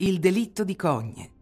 Il 0.00 0.20
delitto 0.20 0.62
di 0.62 0.76
Cogne. 0.76 1.32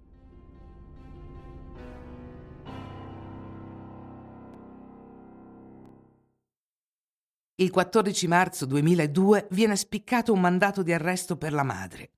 Il 7.57 7.71
14 7.71 8.27
marzo 8.27 8.65
2002 8.65 9.49
viene 9.51 9.77
spiccato 9.77 10.33
un 10.33 10.41
mandato 10.41 10.83
di 10.83 10.95
arresto 10.95 11.37
per 11.37 11.53
la 11.53 11.65
madre. 11.65 12.13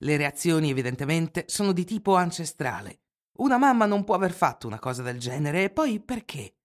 Le 0.00 0.18
reazioni 0.18 0.68
evidentemente 0.68 1.44
sono 1.46 1.72
di 1.72 1.86
tipo 1.86 2.16
ancestrale. 2.16 3.00
Una 3.38 3.56
mamma 3.56 3.86
non 3.86 4.04
può 4.04 4.14
aver 4.14 4.32
fatto 4.32 4.66
una 4.66 4.78
cosa 4.78 5.00
del 5.00 5.18
genere 5.18 5.64
e 5.64 5.70
poi 5.70 6.00
perché? 6.00 6.56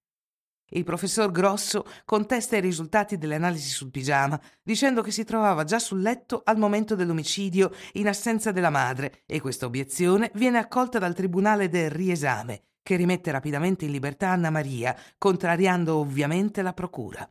Il 0.71 0.84
professor 0.84 1.31
Grosso 1.31 1.86
contesta 2.04 2.57
i 2.57 2.61
risultati 2.61 3.18
delle 3.18 3.36
analisi 3.36 3.70
sul 3.70 3.89
pigiama, 3.89 4.39
dicendo 4.61 5.01
che 5.01 5.11
si 5.11 5.23
trovava 5.23 5.63
già 5.63 5.79
sul 5.79 6.01
letto 6.01 6.41
al 6.43 6.57
momento 6.57 6.95
dell'omicidio 6.95 7.71
in 7.93 8.07
assenza 8.09 8.51
della 8.51 8.69
madre 8.69 9.23
e 9.25 9.39
questa 9.39 9.65
obiezione 9.65 10.29
viene 10.33 10.57
accolta 10.57 11.00
dal 11.00 11.15
Tribunale 11.15 11.69
del 11.69 11.89
riesame, 11.89 12.64
che 12.83 12.97
rimette 12.97 13.32
rapidamente 13.32 13.86
in 13.86 13.92
libertà 13.92 14.29
Anna 14.29 14.50
Maria, 14.50 14.93
contrariando 15.18 15.95
ovviamente 15.95 16.61
la 16.61 16.73
procura. 16.73 17.29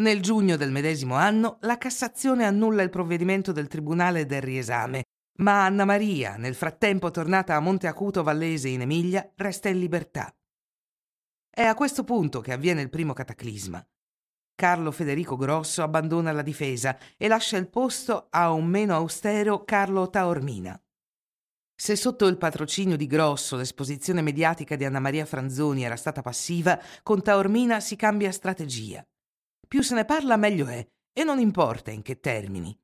Nel 0.00 0.22
giugno 0.22 0.56
del 0.56 0.72
medesimo 0.72 1.14
anno 1.14 1.58
la 1.60 1.78
Cassazione 1.78 2.46
annulla 2.46 2.82
il 2.82 2.90
provvedimento 2.90 3.52
del 3.52 3.68
Tribunale 3.68 4.26
del 4.26 4.42
riesame, 4.42 5.04
ma 5.38 5.64
Anna 5.64 5.84
Maria, 5.84 6.36
nel 6.36 6.54
frattempo 6.54 7.10
tornata 7.10 7.54
a 7.54 7.60
Monte 7.60 7.86
Acuto 7.86 8.22
Vallese 8.24 8.68
in 8.68 8.80
Emilia, 8.80 9.30
resta 9.36 9.68
in 9.68 9.78
libertà. 9.78 10.34
È 11.60 11.66
a 11.66 11.74
questo 11.74 12.04
punto 12.04 12.40
che 12.40 12.54
avviene 12.54 12.80
il 12.80 12.88
primo 12.88 13.12
cataclisma. 13.12 13.86
Carlo 14.54 14.90
Federico 14.90 15.36
Grosso 15.36 15.82
abbandona 15.82 16.32
la 16.32 16.40
difesa 16.40 16.96
e 17.18 17.28
lascia 17.28 17.58
il 17.58 17.68
posto 17.68 18.28
a 18.30 18.50
un 18.50 18.64
meno 18.64 18.94
austero 18.94 19.62
Carlo 19.64 20.08
Taormina. 20.08 20.82
Se 21.76 21.96
sotto 21.96 22.26
il 22.28 22.38
patrocinio 22.38 22.96
di 22.96 23.06
Grosso 23.06 23.56
l'esposizione 23.56 24.22
mediatica 24.22 24.74
di 24.74 24.86
Anna 24.86 25.00
Maria 25.00 25.26
Franzoni 25.26 25.84
era 25.84 25.96
stata 25.96 26.22
passiva, 26.22 26.80
con 27.02 27.22
Taormina 27.22 27.78
si 27.78 27.94
cambia 27.94 28.32
strategia. 28.32 29.06
Più 29.68 29.82
se 29.82 29.94
ne 29.94 30.06
parla 30.06 30.38
meglio 30.38 30.66
è, 30.66 30.82
e 31.12 31.24
non 31.24 31.40
importa 31.40 31.90
in 31.90 32.00
che 32.00 32.20
termini. 32.20 32.74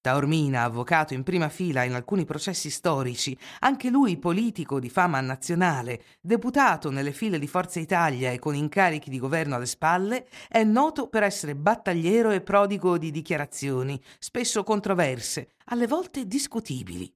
Taormina, 0.00 0.62
avvocato 0.62 1.12
in 1.12 1.24
prima 1.24 1.48
fila 1.48 1.82
in 1.82 1.92
alcuni 1.92 2.24
processi 2.24 2.70
storici, 2.70 3.36
anche 3.60 3.90
lui 3.90 4.16
politico 4.16 4.78
di 4.78 4.88
fama 4.88 5.20
nazionale, 5.20 6.02
deputato 6.20 6.90
nelle 6.90 7.12
file 7.12 7.38
di 7.38 7.48
Forza 7.48 7.80
Italia 7.80 8.30
e 8.30 8.38
con 8.38 8.54
incarichi 8.54 9.10
di 9.10 9.18
governo 9.18 9.56
alle 9.56 9.66
spalle, 9.66 10.28
è 10.48 10.62
noto 10.62 11.08
per 11.08 11.24
essere 11.24 11.56
battagliero 11.56 12.30
e 12.30 12.42
prodigo 12.42 12.96
di 12.96 13.10
dichiarazioni, 13.10 14.00
spesso 14.18 14.62
controverse, 14.62 15.54
alle 15.66 15.88
volte 15.88 16.26
discutibili. 16.26 17.12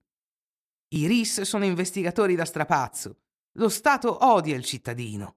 I 0.94 1.06
RIS 1.06 1.42
sono 1.42 1.64
investigatori 1.64 2.34
da 2.34 2.44
strapazzo. 2.44 3.19
Lo 3.52 3.69
Stato 3.69 4.27
odia 4.27 4.56
il 4.56 4.64
cittadino. 4.64 5.36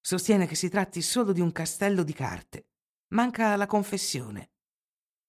Sostiene 0.00 0.46
che 0.46 0.54
si 0.54 0.68
tratti 0.68 1.02
solo 1.02 1.32
di 1.32 1.40
un 1.40 1.52
castello 1.52 2.02
di 2.02 2.12
carte. 2.12 2.68
Manca 3.08 3.56
la 3.56 3.66
confessione. 3.66 4.50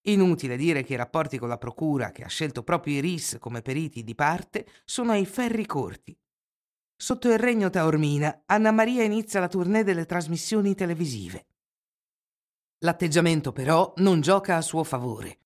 Inutile 0.03 0.55
dire 0.55 0.83
che 0.83 0.94
i 0.94 0.97
rapporti 0.97 1.38
con 1.38 1.50
la 1.50 1.58
Procura, 1.58 2.11
che 2.11 2.23
ha 2.23 2.28
scelto 2.28 2.64
proprio 2.64 2.95
i 2.95 3.00
RIS 3.02 3.38
come 3.39 3.61
periti 3.61 4.03
di 4.03 4.16
parte, 4.16 4.66
sono 4.86 5.11
ai 5.11 5.25
ferri 5.25 5.66
corti. 5.66 6.17
Sotto 6.95 7.31
il 7.31 7.38
regno 7.38 7.69
Taormina, 7.69 8.44
Anna 8.45 8.72
Maria 8.72 9.03
inizia 9.03 9.39
la 9.39 9.47
tournée 9.47 9.83
delle 9.83 10.06
trasmissioni 10.06 10.75
televisive. 10.75 11.45
L'atteggiamento 12.80 13.52
però 13.52 13.94
non 13.97 14.22
gioca 14.22 14.56
a 14.56 14.61
suo 14.61 14.83
favore. 14.83 15.39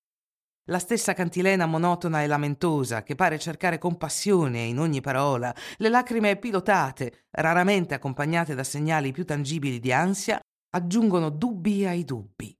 La 0.68 0.78
stessa 0.78 1.12
cantilena 1.12 1.66
monotona 1.66 2.22
e 2.22 2.26
lamentosa, 2.26 3.02
che 3.02 3.14
pare 3.14 3.38
cercare 3.38 3.78
compassione 3.78 4.62
in 4.62 4.78
ogni 4.78 5.00
parola, 5.00 5.54
le 5.76 5.88
lacrime 5.88 6.36
pilotate, 6.36 7.26
raramente 7.30 7.94
accompagnate 7.94 8.54
da 8.54 8.64
segnali 8.64 9.12
più 9.12 9.24
tangibili 9.24 9.78
di 9.78 9.92
ansia, 9.92 10.40
aggiungono 10.70 11.28
dubbi 11.28 11.84
ai 11.84 12.04
dubbi. 12.04 12.56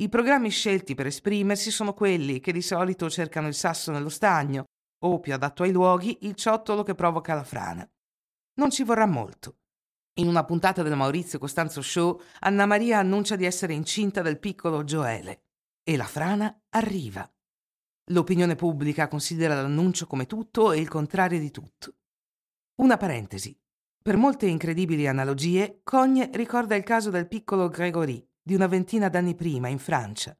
I 0.00 0.08
programmi 0.08 0.48
scelti 0.48 0.94
per 0.94 1.06
esprimersi 1.06 1.72
sono 1.72 1.92
quelli 1.92 2.38
che 2.38 2.52
di 2.52 2.62
solito 2.62 3.10
cercano 3.10 3.48
il 3.48 3.54
sasso 3.54 3.90
nello 3.90 4.08
stagno 4.08 4.66
o, 5.04 5.18
più 5.18 5.34
adatto 5.34 5.64
ai 5.64 5.72
luoghi, 5.72 6.18
il 6.20 6.36
ciottolo 6.36 6.84
che 6.84 6.94
provoca 6.94 7.34
la 7.34 7.42
frana. 7.42 7.88
Non 8.60 8.70
ci 8.70 8.84
vorrà 8.84 9.06
molto. 9.06 9.56
In 10.20 10.28
una 10.28 10.44
puntata 10.44 10.84
del 10.84 10.94
Maurizio 10.94 11.40
Costanzo 11.40 11.82
Show, 11.82 12.20
Anna 12.40 12.64
Maria 12.64 13.00
annuncia 13.00 13.34
di 13.34 13.44
essere 13.44 13.74
incinta 13.74 14.22
del 14.22 14.38
piccolo 14.38 14.84
Gioele 14.84 15.46
e 15.82 15.96
la 15.96 16.06
frana 16.06 16.56
arriva. 16.70 17.28
L'opinione 18.10 18.54
pubblica 18.54 19.08
considera 19.08 19.60
l'annuncio 19.60 20.06
come 20.06 20.26
tutto 20.26 20.70
e 20.70 20.78
il 20.78 20.88
contrario 20.88 21.40
di 21.40 21.50
tutto. 21.50 21.94
Una 22.76 22.96
parentesi. 22.96 23.56
Per 24.00 24.16
molte 24.16 24.46
incredibili 24.46 25.08
analogie, 25.08 25.80
Cogne 25.82 26.30
ricorda 26.34 26.76
il 26.76 26.84
caso 26.84 27.10
del 27.10 27.26
piccolo 27.26 27.68
Gregory, 27.68 28.24
di 28.48 28.54
una 28.54 28.66
ventina 28.66 29.10
d'anni 29.10 29.34
prima 29.34 29.68
in 29.68 29.78
Francia. 29.78 30.34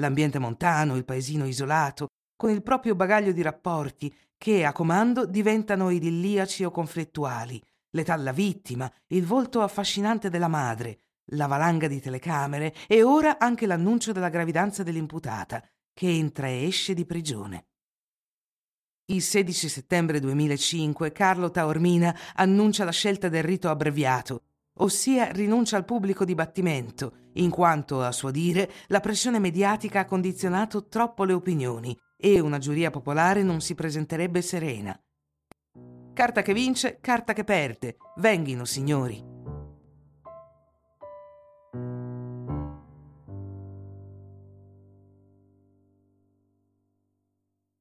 L'ambiente 0.00 0.40
montano, 0.40 0.96
il 0.96 1.04
paesino 1.04 1.46
isolato, 1.46 2.08
con 2.34 2.50
il 2.50 2.60
proprio 2.60 2.96
bagaglio 2.96 3.30
di 3.30 3.40
rapporti 3.40 4.12
che 4.36 4.64
a 4.64 4.72
comando 4.72 5.26
diventano 5.26 5.88
idilliaci 5.90 6.64
o 6.64 6.72
conflittuali, 6.72 7.62
l'età 7.90 8.16
della 8.16 8.32
vittima, 8.32 8.92
il 9.10 9.24
volto 9.24 9.60
affascinante 9.60 10.28
della 10.28 10.48
madre, 10.48 10.98
la 11.34 11.46
valanga 11.46 11.86
di 11.86 12.00
telecamere 12.00 12.74
e 12.88 13.04
ora 13.04 13.38
anche 13.38 13.66
l'annuncio 13.66 14.10
della 14.10 14.28
gravidanza 14.28 14.82
dell'imputata, 14.82 15.64
che 15.94 16.08
entra 16.08 16.48
e 16.48 16.64
esce 16.64 16.94
di 16.94 17.06
prigione. 17.06 17.66
Il 19.04 19.22
16 19.22 19.68
settembre 19.68 20.18
2005 20.18 21.12
Carlo 21.12 21.52
Taormina 21.52 22.12
annuncia 22.34 22.82
la 22.82 22.90
scelta 22.90 23.28
del 23.28 23.44
rito 23.44 23.70
abbreviato 23.70 24.46
ossia 24.82 25.30
rinuncia 25.30 25.76
al 25.76 25.84
pubblico 25.84 26.24
dibattimento, 26.24 27.30
in 27.34 27.50
quanto, 27.50 28.02
a 28.02 28.12
suo 28.12 28.30
dire, 28.30 28.70
la 28.88 29.00
pressione 29.00 29.38
mediatica 29.38 30.00
ha 30.00 30.04
condizionato 30.04 30.86
troppo 30.86 31.24
le 31.24 31.32
opinioni 31.32 31.96
e 32.16 32.40
una 32.40 32.58
giuria 32.58 32.90
popolare 32.90 33.42
non 33.42 33.60
si 33.60 33.74
presenterebbe 33.74 34.42
serena. 34.42 34.98
Carta 36.12 36.42
che 36.42 36.52
vince, 36.52 36.98
carta 37.00 37.32
che 37.32 37.44
perde. 37.44 37.96
Venghino, 38.16 38.64
signori. 38.64 39.30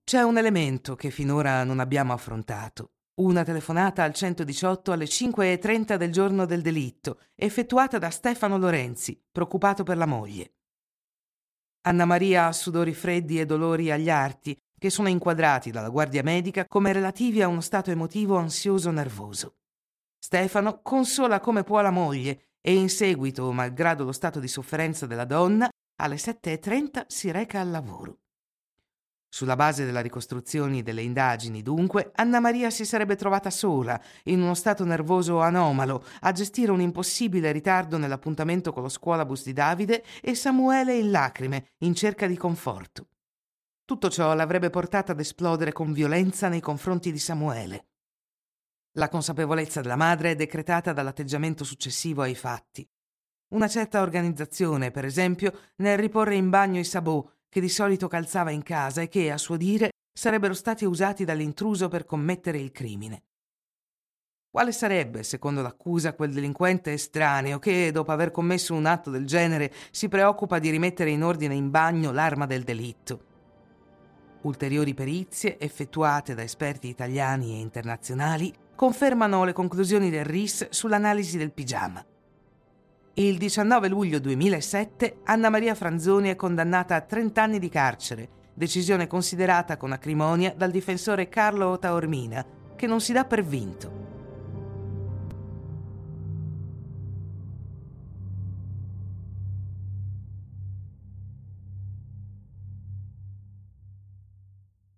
C'è 0.03 0.22
un 0.23 0.38
elemento 0.38 0.95
che 0.95 1.09
finora 1.09 1.63
non 1.63 1.79
abbiamo 1.79 2.13
affrontato. 2.13 2.91
Una 3.21 3.43
telefonata 3.43 4.01
al 4.01 4.15
118 4.15 4.91
alle 4.91 5.05
5.30 5.05 5.95
del 5.95 6.11
giorno 6.11 6.47
del 6.47 6.63
delitto, 6.63 7.19
effettuata 7.35 7.99
da 7.99 8.09
Stefano 8.09 8.57
Lorenzi, 8.57 9.23
preoccupato 9.31 9.83
per 9.83 9.95
la 9.95 10.07
moglie. 10.07 10.55
Anna 11.81 12.05
Maria 12.05 12.47
ha 12.47 12.51
sudori 12.51 12.95
freddi 12.95 13.39
e 13.39 13.45
dolori 13.45 13.91
agli 13.91 14.09
arti, 14.09 14.57
che 14.75 14.89
sono 14.89 15.07
inquadrati 15.07 15.69
dalla 15.69 15.89
guardia 15.89 16.23
medica 16.23 16.65
come 16.65 16.93
relativi 16.93 17.43
a 17.43 17.47
uno 17.47 17.61
stato 17.61 17.91
emotivo 17.91 18.37
ansioso-nervoso. 18.37 19.57
Stefano 20.17 20.81
consola 20.81 21.39
come 21.39 21.63
può 21.63 21.79
la 21.81 21.91
moglie 21.91 22.55
e 22.59 22.73
in 22.73 22.89
seguito, 22.89 23.51
malgrado 23.51 24.03
lo 24.03 24.13
stato 24.13 24.39
di 24.39 24.47
sofferenza 24.47 25.05
della 25.05 25.25
donna, 25.25 25.69
alle 26.01 26.15
7.30 26.15 27.03
si 27.05 27.29
reca 27.29 27.59
al 27.59 27.69
lavoro. 27.69 28.20
Sulla 29.33 29.55
base 29.55 29.85
della 29.85 30.01
ricostruzione 30.01 30.83
delle 30.83 31.03
indagini, 31.03 31.61
dunque, 31.61 32.11
Anna 32.15 32.41
Maria 32.41 32.69
si 32.69 32.83
sarebbe 32.83 33.15
trovata 33.15 33.49
sola, 33.49 33.99
in 34.25 34.41
uno 34.41 34.53
stato 34.53 34.83
nervoso 34.83 35.39
anomalo, 35.39 36.03
a 36.19 36.33
gestire 36.33 36.71
un 36.71 36.81
impossibile 36.81 37.53
ritardo 37.53 37.97
nell'appuntamento 37.97 38.73
con 38.73 38.83
lo 38.83 38.89
scuolabus 38.89 39.45
di 39.45 39.53
Davide 39.53 40.03
e 40.21 40.35
Samuele 40.35 40.97
in 40.97 41.11
lacrime, 41.11 41.69
in 41.77 41.95
cerca 41.95 42.27
di 42.27 42.35
conforto. 42.35 43.07
Tutto 43.85 44.09
ciò 44.09 44.33
l'avrebbe 44.33 44.69
portata 44.69 45.13
ad 45.13 45.19
esplodere 45.22 45.72
con 45.72 45.93
violenza 45.93 46.49
nei 46.49 46.59
confronti 46.59 47.09
di 47.09 47.19
Samuele. 47.19 47.85
La 48.95 49.07
consapevolezza 49.07 49.79
della 49.79 49.95
madre 49.95 50.31
è 50.31 50.35
decretata 50.35 50.91
dall'atteggiamento 50.91 51.63
successivo 51.63 52.22
ai 52.22 52.35
fatti. 52.35 52.85
Una 53.53 53.69
certa 53.69 54.01
organizzazione, 54.01 54.91
per 54.91 55.05
esempio, 55.05 55.57
nel 55.77 55.97
riporre 55.97 56.35
in 56.35 56.49
bagno 56.49 56.79
i 56.79 56.84
sabò 56.84 57.25
che 57.51 57.59
di 57.59 57.67
solito 57.67 58.07
calzava 58.07 58.49
in 58.51 58.63
casa 58.63 59.01
e 59.01 59.09
che, 59.09 59.29
a 59.29 59.37
suo 59.37 59.57
dire, 59.57 59.89
sarebbero 60.17 60.53
stati 60.53 60.85
usati 60.85 61.25
dall'intruso 61.25 61.89
per 61.89 62.05
commettere 62.05 62.57
il 62.57 62.71
crimine. 62.71 63.23
Quale 64.49 64.71
sarebbe, 64.71 65.23
secondo 65.23 65.61
l'accusa, 65.61 66.13
quel 66.13 66.31
delinquente 66.31 66.93
estraneo 66.93 67.59
che, 67.59 67.91
dopo 67.91 68.13
aver 68.13 68.31
commesso 68.31 68.73
un 68.73 68.85
atto 68.85 69.09
del 69.09 69.25
genere, 69.25 69.73
si 69.91 70.07
preoccupa 70.07 70.59
di 70.59 70.69
rimettere 70.69 71.09
in 71.09 71.23
ordine 71.23 71.53
in 71.53 71.69
bagno 71.69 72.13
l'arma 72.13 72.45
del 72.45 72.63
delitto? 72.63 73.25
Ulteriori 74.43 74.93
perizie, 74.93 75.59
effettuate 75.59 76.33
da 76.33 76.43
esperti 76.43 76.87
italiani 76.87 77.55
e 77.55 77.59
internazionali, 77.59 78.53
confermano 78.77 79.43
le 79.43 79.51
conclusioni 79.51 80.09
del 80.09 80.23
RIS 80.23 80.69
sull'analisi 80.69 81.37
del 81.37 81.51
pigiama. 81.51 82.05
Il 83.13 83.37
19 83.37 83.87
luglio 83.90 84.19
2007 84.19 85.19
Anna 85.25 85.49
Maria 85.49 85.75
Franzoni 85.75 86.29
è 86.29 86.35
condannata 86.35 86.96
a 86.96 87.02
30 87.02 87.43
anni 87.43 87.59
di 87.59 87.69
carcere 87.69 88.40
decisione 88.53 89.08
considerata 89.08 89.78
con 89.78 89.91
acrimonia 89.91 90.53
dal 90.53 90.72
difensore 90.72 91.29
Carlo 91.29 91.79
Taormina, 91.79 92.46
che 92.75 92.87
non 92.87 93.02
si 93.02 93.13
dà 93.13 93.25
per 93.25 93.43
vinto. 93.43 93.99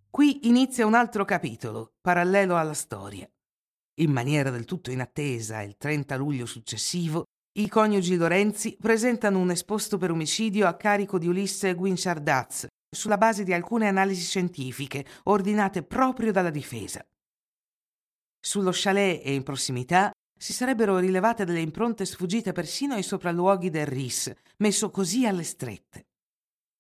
Qui 0.10 0.48
inizia 0.48 0.86
un 0.86 0.94
altro 0.94 1.26
capitolo, 1.26 1.94
parallelo 2.00 2.58
alla 2.58 2.74
storia. 2.74 3.28
In 3.98 4.12
maniera 4.12 4.50
del 4.50 4.66
tutto 4.66 4.92
inattesa, 4.92 5.62
il 5.62 5.78
30 5.78 6.16
luglio 6.18 6.46
successivo, 6.46 7.24
i 7.56 7.70
coniugi 7.70 8.16
Lorenzi 8.16 8.76
presentano 8.82 9.38
un 9.38 9.52
esposto 9.52 10.00
per 10.00 10.10
omicidio 10.10 10.66
a 10.66 10.74
carico 10.74 11.20
di 11.20 11.28
Ulisse 11.28 11.76
Guinciardaz, 11.76 12.66
sulla 12.90 13.20
base 13.20 13.44
di 13.44 13.54
alcune 13.54 13.88
analisi 13.88 14.22
scientifiche 14.22 15.06
ordinate 15.26 15.84
proprio 15.84 16.32
dalla 16.32 16.50
difesa. 16.50 17.06
Sullo 18.40 18.72
chalet 18.74 19.22
e 19.24 19.36
in 19.36 19.44
prossimità 19.44 20.12
si 20.36 20.52
sarebbero 20.52 20.98
rilevate 20.98 21.46
delle 21.46 21.60
impronte 21.60 22.06
sfuggite 22.06 22.54
persino 22.54 22.96
ai 22.96 23.04
sopralluoghi 23.04 23.70
del 23.70 23.86
RIS, 23.86 24.34
messo 24.58 24.90
così 24.90 25.28
alle 25.28 25.44
strette. 25.44 26.08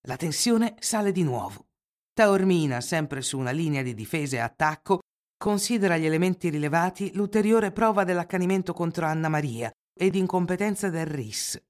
La 0.08 0.18
tensione 0.18 0.74
sale 0.80 1.12
di 1.12 1.22
nuovo. 1.22 1.68
Taormina, 2.14 2.82
sempre 2.82 3.22
su 3.22 3.38
una 3.38 3.52
linea 3.52 3.84
di 3.84 3.94
difesa 3.94 4.38
e 4.38 4.40
attacco, 4.40 5.02
considera 5.38 5.98
gli 5.98 6.06
elementi 6.06 6.50
rilevati 6.50 7.14
l'ulteriore 7.14 7.72
prova 7.72 8.04
dell'accanimento 8.04 8.74
contro 8.74 9.06
Anna 9.06 9.30
Maria 9.30 9.72
e 9.94 10.10
di 10.10 10.20
incompetenza 10.20 10.90
del 10.90 11.06
RIS. 11.06 11.62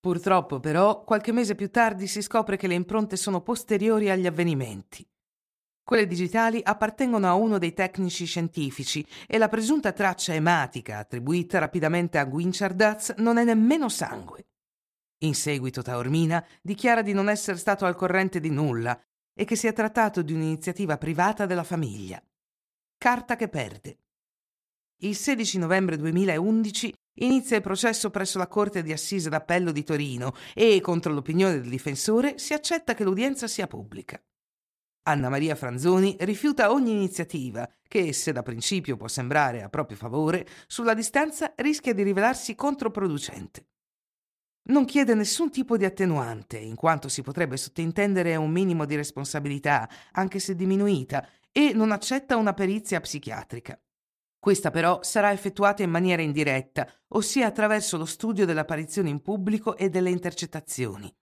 Purtroppo, 0.00 0.60
però, 0.60 1.02
qualche 1.02 1.32
mese 1.32 1.54
più 1.54 1.70
tardi 1.70 2.06
si 2.06 2.22
scopre 2.22 2.56
che 2.56 2.68
le 2.68 2.74
impronte 2.74 3.16
sono 3.16 3.40
posteriori 3.40 4.10
agli 4.10 4.26
avvenimenti. 4.26 5.06
Quelle 5.82 6.06
digitali 6.06 6.60
appartengono 6.62 7.26
a 7.26 7.34
uno 7.34 7.58
dei 7.58 7.72
tecnici 7.72 8.26
scientifici 8.26 9.04
e 9.26 9.38
la 9.38 9.48
presunta 9.48 9.92
traccia 9.92 10.34
ematica 10.34 10.98
attribuita 10.98 11.58
rapidamente 11.58 12.18
a 12.18 12.26
Guinciardaz 12.26 13.14
non 13.16 13.38
è 13.38 13.44
nemmeno 13.44 13.88
sangue. 13.88 14.46
In 15.22 15.34
seguito 15.34 15.82
Taormina 15.82 16.44
dichiara 16.62 17.02
di 17.02 17.12
non 17.12 17.28
essere 17.28 17.56
stato 17.56 17.86
al 17.86 17.96
corrente 17.96 18.38
di 18.38 18.50
nulla 18.50 19.00
e 19.34 19.44
che 19.44 19.56
si 19.56 19.66
è 19.66 19.72
trattato 19.72 20.22
di 20.22 20.32
un'iniziativa 20.34 20.98
privata 20.98 21.46
della 21.46 21.64
famiglia. 21.64 22.22
Carta 22.96 23.34
che 23.34 23.48
perde. 23.48 23.98
Il 25.02 25.14
16 25.14 25.58
novembre 25.58 25.96
2011 25.96 26.92
inizia 27.20 27.54
il 27.54 27.62
processo 27.62 28.10
presso 28.10 28.36
la 28.36 28.48
Corte 28.48 28.82
di 28.82 28.90
Assise 28.90 29.28
d'Appello 29.28 29.70
di 29.70 29.84
Torino 29.84 30.34
e, 30.54 30.80
contro 30.80 31.12
l'opinione 31.12 31.60
del 31.60 31.70
difensore, 31.70 32.36
si 32.38 32.52
accetta 32.52 32.94
che 32.94 33.04
l'udienza 33.04 33.46
sia 33.46 33.68
pubblica. 33.68 34.20
Anna 35.04 35.28
Maria 35.28 35.54
Franzoni 35.54 36.16
rifiuta 36.18 36.72
ogni 36.72 36.90
iniziativa 36.90 37.70
che, 37.86 38.12
se 38.12 38.32
da 38.32 38.42
principio 38.42 38.96
può 38.96 39.06
sembrare 39.06 39.62
a 39.62 39.68
proprio 39.68 39.96
favore, 39.96 40.44
sulla 40.66 40.94
distanza 40.94 41.52
rischia 41.54 41.94
di 41.94 42.02
rivelarsi 42.02 42.56
controproducente. 42.56 43.68
Non 44.70 44.84
chiede 44.84 45.14
nessun 45.14 45.52
tipo 45.52 45.76
di 45.76 45.84
attenuante, 45.84 46.58
in 46.58 46.74
quanto 46.74 47.08
si 47.08 47.22
potrebbe 47.22 47.56
sottintendere 47.56 48.34
un 48.34 48.50
minimo 48.50 48.84
di 48.84 48.96
responsabilità, 48.96 49.88
anche 50.10 50.40
se 50.40 50.56
diminuita, 50.56 51.24
e 51.52 51.72
non 51.72 51.92
accetta 51.92 52.36
una 52.36 52.52
perizia 52.52 53.00
psichiatrica. 53.00 53.80
Questa 54.38 54.70
però 54.70 55.02
sarà 55.02 55.32
effettuata 55.32 55.82
in 55.82 55.90
maniera 55.90 56.22
indiretta, 56.22 56.86
ossia 57.08 57.46
attraverso 57.46 57.96
lo 57.96 58.04
studio 58.04 58.46
dell'apparizione 58.46 59.08
in 59.08 59.20
pubblico 59.20 59.76
e 59.76 59.88
delle 59.88 60.10
intercettazioni. 60.10 61.12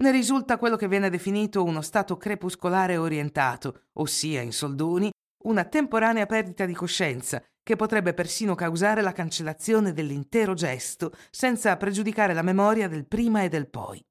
Ne 0.00 0.10
risulta 0.12 0.56
quello 0.56 0.76
che 0.76 0.88
viene 0.88 1.10
definito 1.10 1.62
uno 1.62 1.82
stato 1.82 2.16
crepuscolare 2.16 2.96
orientato, 2.96 3.88
ossia, 3.94 4.40
in 4.40 4.52
soldoni, 4.52 5.10
una 5.44 5.64
temporanea 5.64 6.26
perdita 6.26 6.64
di 6.64 6.74
coscienza 6.74 7.42
che 7.62 7.76
potrebbe 7.76 8.14
persino 8.14 8.54
causare 8.54 9.02
la 9.02 9.12
cancellazione 9.12 9.92
dell'intero 9.92 10.54
gesto 10.54 11.12
senza 11.30 11.76
pregiudicare 11.76 12.32
la 12.32 12.42
memoria 12.42 12.88
del 12.88 13.06
prima 13.06 13.42
e 13.42 13.48
del 13.48 13.68
poi. 13.68 14.02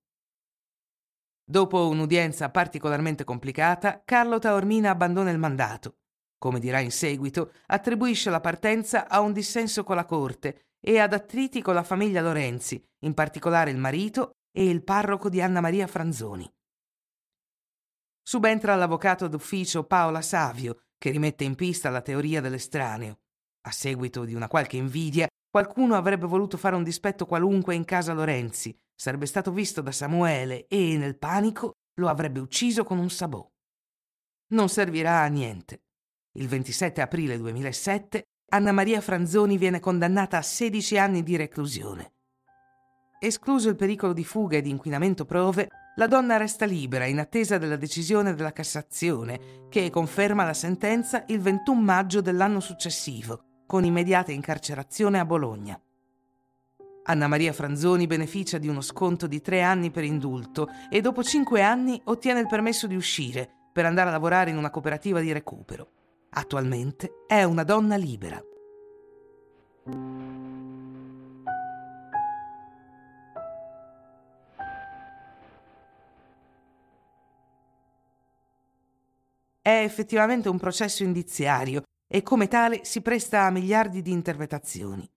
Dopo 1.43 1.87
un'udienza 1.87 2.51
particolarmente 2.51 3.23
complicata, 3.23 4.03
Carlo 4.05 4.37
Taormina 4.37 4.91
abbandona 4.91 5.31
il 5.31 5.39
mandato. 5.39 5.95
Come 6.39 6.59
dirà 6.59 6.79
in 6.79 6.91
seguito, 6.91 7.51
attribuisce 7.67 8.29
la 8.29 8.39
partenza 8.39 9.09
a 9.09 9.19
un 9.19 9.33
dissenso 9.33 9.83
con 9.83 9.97
la 9.97 10.05
corte 10.05 10.69
e 10.79 10.97
ad 10.97 11.13
attriti 11.13 11.61
con 11.61 11.73
la 11.73 11.83
famiglia 11.83 12.21
Lorenzi, 12.21 12.81
in 12.99 13.13
particolare 13.13 13.71
il 13.71 13.77
marito 13.77 14.31
e 14.51 14.67
il 14.67 14.81
parroco 14.81 15.29
di 15.29 15.41
Anna 15.41 15.59
Maria 15.59 15.85
Franzoni. 15.85 16.49
Subentra 18.23 18.75
l'avvocato 18.75 19.27
d'ufficio 19.27 19.83
Paola 19.83 20.21
Savio, 20.21 20.83
che 20.97 21.11
rimette 21.11 21.43
in 21.43 21.55
pista 21.55 21.89
la 21.89 22.01
teoria 22.01 22.39
dell'estraneo. 22.39 23.19
A 23.67 23.71
seguito 23.71 24.23
di 24.23 24.33
una 24.33 24.47
qualche 24.47 24.77
invidia, 24.77 25.27
qualcuno 25.49 25.95
avrebbe 25.95 26.25
voluto 26.25 26.55
fare 26.55 26.75
un 26.75 26.83
dispetto 26.83 27.25
qualunque 27.25 27.75
in 27.75 27.83
casa 27.83 28.13
Lorenzi, 28.13 28.73
sarebbe 28.95 29.25
stato 29.25 29.51
visto 29.51 29.81
da 29.81 29.91
Samuele 29.91 30.67
e, 30.67 30.95
nel 30.97 31.17
panico, 31.17 31.73
lo 31.99 32.07
avrebbe 32.07 32.39
ucciso 32.39 32.85
con 32.85 32.97
un 32.97 33.09
sabò. 33.09 33.45
Non 34.53 34.69
servirà 34.69 35.21
a 35.21 35.27
niente. 35.27 35.81
Il 36.33 36.47
27 36.47 37.01
aprile 37.01 37.37
2007 37.39 38.23
Anna 38.51 38.71
Maria 38.71 39.01
Franzoni 39.01 39.57
viene 39.57 39.79
condannata 39.79 40.37
a 40.37 40.43
16 40.43 40.97
anni 40.97 41.23
di 41.23 41.35
reclusione. 41.35 42.11
Escluso 43.19 43.67
il 43.69 43.75
pericolo 43.75 44.13
di 44.13 44.23
fuga 44.23 44.57
e 44.57 44.61
di 44.61 44.69
inquinamento 44.69 45.25
prove, 45.25 45.67
la 45.95 46.05
donna 46.05 46.37
resta 46.37 46.65
libera 46.65 47.05
in 47.05 47.17
attesa 47.17 47.57
della 47.57 47.75
decisione 47.77 48.35
della 48.35 48.53
Cassazione, 48.53 49.67
che 49.69 49.89
conferma 49.89 50.45
la 50.45 50.53
sentenza 50.53 51.23
il 51.27 51.41
21 51.41 51.81
maggio 51.81 52.21
dell'anno 52.21 52.59
successivo, 52.59 53.63
con 53.65 53.83
immediata 53.83 54.31
incarcerazione 54.31 55.19
a 55.19 55.25
Bologna. 55.25 55.81
Anna 57.05 57.27
Maria 57.27 57.53
Franzoni 57.53 58.05
beneficia 58.05 58.59
di 58.59 58.67
uno 58.67 58.81
sconto 58.81 59.25
di 59.25 59.41
tre 59.41 59.63
anni 59.63 59.89
per 59.89 60.03
indulto 60.03 60.67
e 60.91 61.01
dopo 61.01 61.23
cinque 61.23 61.63
anni 61.63 61.99
ottiene 62.05 62.39
il 62.39 62.47
permesso 62.47 62.85
di 62.85 62.95
uscire 62.95 63.49
per 63.73 63.85
andare 63.85 64.09
a 64.09 64.11
lavorare 64.11 64.51
in 64.51 64.57
una 64.57 64.69
cooperativa 64.69 65.19
di 65.19 65.31
recupero. 65.31 65.98
Attualmente 66.31 67.25
è 67.27 67.43
una 67.43 67.63
donna 67.63 67.95
libera. 67.95 68.39
È 79.61 79.83
effettivamente 79.83 80.49
un 80.49 80.57
processo 80.57 81.03
indiziario 81.03 81.83
e 82.07 82.23
come 82.23 82.47
tale 82.47 82.81
si 82.83 83.01
presta 83.01 83.43
a 83.43 83.51
miliardi 83.51 84.01
di 84.01 84.11
interpretazioni. 84.11 85.07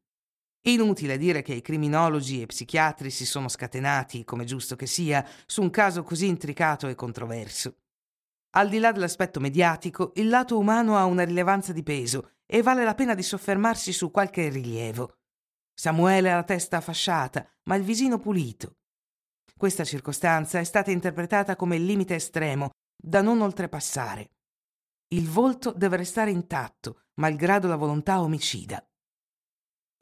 Inutile 0.66 1.19
dire 1.19 1.42
che 1.42 1.54
i 1.54 1.62
criminologi 1.62 2.40
e 2.40 2.47
psichiatri 2.47 3.11
si 3.11 3.26
sono 3.26 3.49
scatenati, 3.49 4.25
come 4.25 4.45
giusto 4.45 4.76
che 4.76 4.87
sia, 4.87 5.26
su 5.45 5.61
un 5.61 5.71
caso 5.71 6.02
così 6.02 6.26
intricato 6.26 6.87
e 6.87 6.95
controverso. 6.95 7.82
Al 8.54 8.68
di 8.68 8.78
là 8.78 8.92
dell'aspetto 8.92 9.40
mediatico, 9.40 10.12
il 10.16 10.28
lato 10.28 10.59
umano 10.59 10.99
ha 10.99 11.06
una 11.06 11.25
rilevanza 11.25 11.73
di 11.73 11.82
peso 11.82 12.32
e 12.44 12.61
vale 12.61 12.85
la 12.85 12.94
pena 12.94 13.14
di 13.14 13.23
soffermarsi 13.23 13.92
su 13.92 14.11
qualche 14.11 14.50
rilievo. 14.50 15.21
Samuele 15.73 16.30
ha 16.30 16.37
la 16.37 16.44
testa 16.44 16.82
fasciata, 16.82 17.49
ma 17.64 17.76
il 17.76 17.82
visino 17.82 18.18
pulito. 18.18 18.76
Questa 19.56 19.85
circostanza 19.85 20.59
è 20.59 20.64
stata 20.64 20.90
interpretata 20.90 21.56
come 21.56 21.76
il 21.76 21.87
limite 21.87 22.16
estremo, 22.16 22.73
da 22.94 23.23
non 23.23 23.40
oltrepassare. 23.40 24.28
Il 25.14 25.30
volto 25.30 25.73
deve 25.73 25.97
restare 25.97 26.30
intatto, 26.30 27.04
malgrado 27.14 27.68
la 27.68 27.76
volontà 27.76 28.21
omicida. 28.21 28.85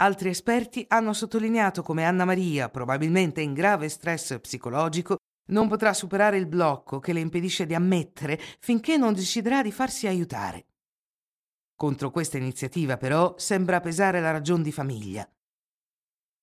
Altri 0.03 0.29
esperti 0.29 0.85
hanno 0.89 1.13
sottolineato 1.13 1.83
come 1.83 2.05
Anna 2.05 2.25
Maria, 2.25 2.69
probabilmente 2.69 3.43
in 3.43 3.53
grave 3.53 3.89
stress 3.89 4.41
psicologico, 4.41 5.19
non 5.51 5.69
potrà 5.69 5.93
superare 5.93 6.37
il 6.37 6.47
blocco 6.47 6.99
che 6.99 7.13
le 7.13 7.21
impedisce 7.21 7.67
di 7.67 7.75
ammettere 7.75 8.41
finché 8.59 8.97
non 8.97 9.15
deciderà 9.15 9.63
di 9.63 9.71
farsi 9.71 10.07
aiutare. 10.07 10.67
Contro 11.77 12.11
questa 12.11 12.37
iniziativa, 12.37 12.97
però, 12.97 13.35
sembra 13.39 13.81
pesare 13.81 14.21
la 14.21 14.33
ragion 14.33 14.63
di 14.63 14.73
famiglia. 14.73 15.29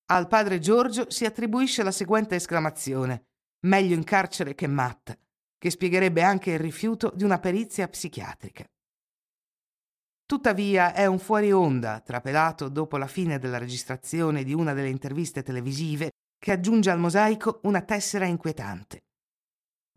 Al 0.09 0.27
padre 0.27 0.59
Giorgio 0.59 1.09
si 1.09 1.25
attribuisce 1.25 1.83
la 1.83 1.91
seguente 1.91 2.35
esclamazione: 2.35 3.25
meglio 3.65 3.93
in 3.93 4.03
carcere 4.03 4.55
che 4.55 4.67
matta 4.67 5.17
che 5.57 5.69
spiegherebbe 5.69 6.21
anche 6.21 6.51
il 6.51 6.59
rifiuto 6.59 7.11
di 7.15 7.23
una 7.23 7.39
perizia 7.39 7.87
psichiatrica. 7.87 8.63
Tuttavia 10.25 10.93
è 10.93 11.05
un 11.05 11.19
fuori 11.19 11.51
onda, 11.51 11.99
trapelato 12.01 12.69
dopo 12.69 12.97
la 12.97 13.07
fine 13.07 13.39
della 13.39 13.57
registrazione 13.57 14.43
di 14.43 14.53
una 14.53 14.73
delle 14.73 14.89
interviste 14.89 15.41
televisive, 15.41 16.11
che 16.37 16.51
aggiunge 16.51 16.89
al 16.89 16.99
mosaico 16.99 17.59
una 17.63 17.81
tessera 17.81 18.25
inquietante. 18.25 19.03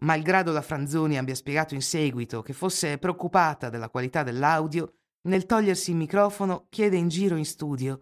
Malgrado 0.03 0.53
la 0.53 0.63
Franzoni 0.63 1.19
abbia 1.19 1.35
spiegato 1.35 1.75
in 1.75 1.83
seguito 1.83 2.43
che 2.43 2.53
fosse 2.53 2.99
preoccupata 2.99 3.69
della 3.69 3.91
qualità 3.91 4.23
dell'audio, 4.23 4.95
nel 5.23 5.45
togliersi 5.45 5.91
il 5.91 5.97
microfono 5.97 6.67
chiede 6.71 6.97
in 6.97 7.09
giro 7.09 7.37
in 7.37 7.45
studio: 7.45 8.01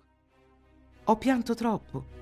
Ho 1.05 1.17
pianto 1.17 1.55
troppo. 1.55 2.18